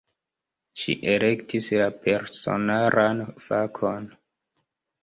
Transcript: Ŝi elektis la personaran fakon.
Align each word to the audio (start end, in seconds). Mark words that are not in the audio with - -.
Ŝi 0.83 0.95
elektis 1.13 1.67
la 1.83 1.91
personaran 2.07 3.23
fakon. 3.47 4.11